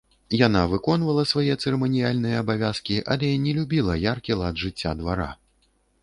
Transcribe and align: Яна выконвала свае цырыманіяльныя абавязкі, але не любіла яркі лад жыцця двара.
Яна 0.37 0.61
выконвала 0.69 1.23
свае 1.31 1.57
цырыманіяльныя 1.63 2.39
абавязкі, 2.43 2.97
але 3.15 3.29
не 3.43 3.53
любіла 3.59 3.99
яркі 4.13 4.39
лад 4.39 4.55
жыцця 4.63 4.95
двара. 5.03 5.29